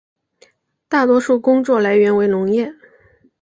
[0.89, 2.73] 大多数工作来源为农业。